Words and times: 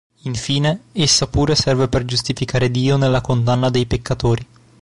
Infine, 0.23 0.85
essa 0.93 1.27
pure 1.27 1.53
serve 1.53 1.87
per 1.87 2.05
giustificare 2.05 2.71
Dio 2.71 2.97
nella 2.97 3.21
condanna 3.21 3.69
dei 3.69 3.85
peccatori. 3.85 4.47